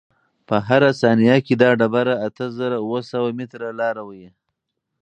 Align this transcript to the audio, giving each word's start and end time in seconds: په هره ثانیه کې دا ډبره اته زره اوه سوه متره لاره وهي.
په 0.47 0.55
هره 0.67 0.89
ثانیه 1.01 1.37
کې 1.45 1.53
دا 1.61 1.69
ډبره 1.79 2.15
اته 2.27 2.45
زره 2.57 2.77
اوه 2.85 2.99
سوه 3.11 3.29
متره 3.39 3.69
لاره 3.79 4.01
وهي. 4.07 4.29